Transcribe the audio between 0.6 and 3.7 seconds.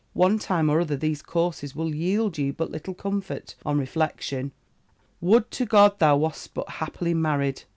or other these courses will yield you but little comfort,